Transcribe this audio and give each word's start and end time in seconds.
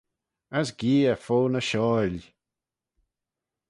As 0.59 0.69
geay 0.79 1.15
fo 1.25 1.37
ny 1.49 1.61
shiauihll 1.69 2.21